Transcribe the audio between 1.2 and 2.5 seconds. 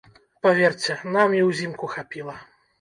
і ўзімку хапіла.